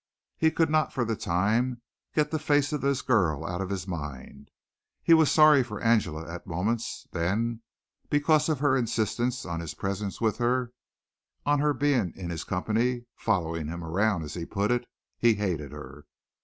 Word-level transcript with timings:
He 0.35 0.49
could 0.49 0.71
not 0.71 0.91
for 0.91 1.05
the 1.05 1.15
time 1.15 1.79
get 2.15 2.31
the 2.31 2.39
face 2.39 2.73
of 2.73 2.81
this 2.81 3.03
girl 3.03 3.45
out 3.45 3.61
of 3.61 3.69
his 3.69 3.87
mind. 3.87 4.49
He 5.03 5.13
was 5.13 5.29
sorry 5.29 5.61
for 5.63 5.79
Angela 5.79 6.27
at 6.27 6.47
moments. 6.47 7.05
Then, 7.11 7.61
because 8.09 8.49
of 8.49 8.61
her 8.61 8.75
insistence 8.75 9.45
on 9.45 9.59
his 9.59 9.75
presence 9.75 10.19
with 10.19 10.39
her 10.39 10.71
on 11.45 11.59
her 11.59 11.75
being 11.75 12.13
in 12.15 12.31
his 12.31 12.43
company, 12.43 13.05
"following 13.15 13.67
him 13.67 13.83
around" 13.83 14.23
as 14.23 14.33
he 14.33 14.43
put 14.43 14.71
it, 14.71 14.87
he 15.19 15.35
hated 15.35 15.71
her. 15.71 16.07